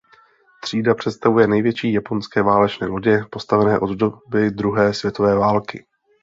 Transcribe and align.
Třída 0.61 0.95
představuje 0.95 1.47
největší 1.47 1.93
japonské 1.93 2.41
válečné 2.43 2.87
lodě 2.87 3.25
postavené 3.29 3.79
od 3.79 3.89
doby 3.93 4.49
druhé 4.51 4.93
světové 4.93 5.35
války. 5.35 5.85